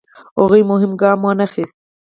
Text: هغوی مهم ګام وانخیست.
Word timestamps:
هغوی 0.39 0.61
مهم 0.71 0.91
ګام 1.01 1.19
وانخیست. 1.23 1.77